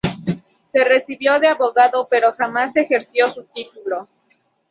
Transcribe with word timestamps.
Se 0.71 0.83
recibió 0.83 1.39
de 1.39 1.45
abogado 1.47 2.07
pero 2.09 2.33
jamás 2.33 2.75
ejerció 2.75 3.29
su 3.29 3.43
título. 3.53 4.07